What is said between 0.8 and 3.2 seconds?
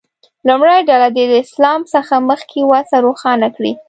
ډله دې د اسلام څخه مخکې وضع